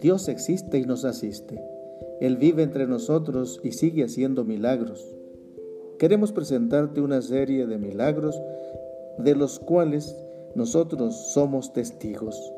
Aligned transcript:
Dios 0.00 0.28
existe 0.28 0.78
y 0.78 0.84
nos 0.84 1.04
asiste. 1.04 1.60
Él 2.20 2.36
vive 2.36 2.62
entre 2.62 2.86
nosotros 2.86 3.60
y 3.62 3.72
sigue 3.72 4.04
haciendo 4.04 4.44
milagros. 4.44 5.04
Queremos 5.98 6.32
presentarte 6.32 7.00
una 7.00 7.22
serie 7.22 7.66
de 7.66 7.78
milagros 7.78 8.40
de 9.18 9.34
los 9.34 9.58
cuales 9.58 10.16
nosotros 10.54 11.32
somos 11.32 11.72
testigos. 11.72 12.52